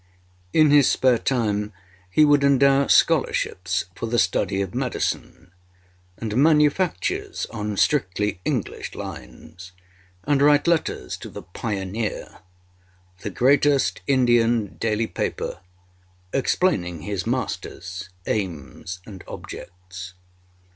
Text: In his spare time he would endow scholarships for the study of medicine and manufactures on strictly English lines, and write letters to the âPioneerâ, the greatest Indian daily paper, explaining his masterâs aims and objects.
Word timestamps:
In 0.51 0.71
his 0.71 0.89
spare 0.89 1.19
time 1.19 1.73
he 2.09 2.25
would 2.25 2.43
endow 2.43 2.87
scholarships 2.87 3.85
for 3.95 4.07
the 4.07 4.17
study 4.17 4.59
of 4.59 4.73
medicine 4.73 5.51
and 6.17 6.35
manufactures 6.37 7.45
on 7.51 7.77
strictly 7.77 8.41
English 8.43 8.95
lines, 8.95 9.73
and 10.23 10.41
write 10.41 10.65
letters 10.65 11.15
to 11.17 11.29
the 11.29 11.43
âPioneerâ, 11.43 12.39
the 13.19 13.29
greatest 13.29 14.01
Indian 14.07 14.75
daily 14.79 15.05
paper, 15.05 15.59
explaining 16.33 17.01
his 17.03 17.25
masterâs 17.25 18.09
aims 18.25 19.01
and 19.05 19.23
objects. 19.27 20.15